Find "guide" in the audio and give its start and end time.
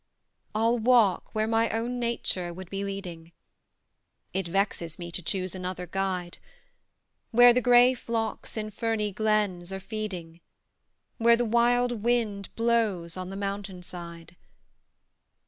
5.85-6.39